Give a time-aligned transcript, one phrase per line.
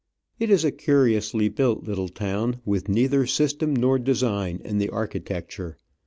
[0.39, 5.49] It is a curiously built little town, with neither system nor design in the architec
[5.49, 5.77] ture.